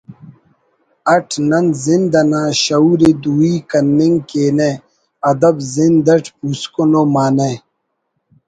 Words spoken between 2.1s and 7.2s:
انا شعور ءِ دوئی کننگ کینہ ادب زند اٹ پوسکن ءُ